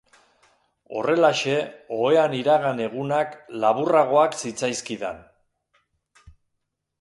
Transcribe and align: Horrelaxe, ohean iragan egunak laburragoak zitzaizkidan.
Horrelaxe, 0.99 1.57
ohean 1.97 2.33
iragan 2.37 2.81
egunak 2.85 3.37
laburragoak 3.65 4.35
zitzaizkidan. 4.41 5.21